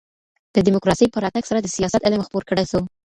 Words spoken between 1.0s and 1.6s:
په راتګ سره